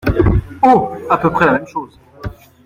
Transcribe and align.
Oh! 0.63 0.93
à 1.11 1.17
peu 1.19 1.29
près 1.29 1.45
la 1.45 1.51
même 1.51 1.67
chose. 1.67 1.99